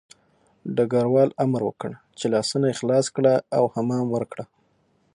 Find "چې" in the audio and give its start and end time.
2.17-2.25